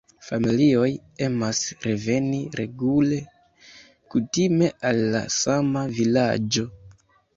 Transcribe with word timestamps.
Familioj 0.27 0.87
emas 1.25 1.59
reveni 1.87 2.39
regule, 2.61 3.19
kutime 4.15 4.71
al 4.91 5.03
la 5.17 5.25
sama 5.41 5.85
vilaĝo. 5.99 6.67